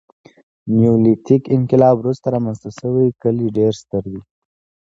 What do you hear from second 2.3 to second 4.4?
رامنځته شوي کلي ډېر ستر دي.